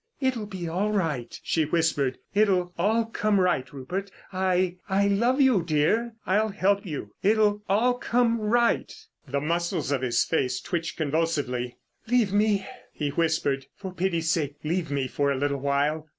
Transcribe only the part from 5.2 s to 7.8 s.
you, dear, I'll help you. It'll